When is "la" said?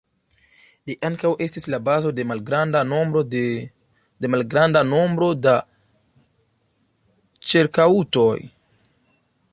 1.73-1.79